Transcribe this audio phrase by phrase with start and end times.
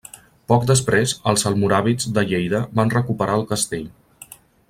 [0.51, 3.87] Poc després, els almoràvits de Lleida van recuperar el castell.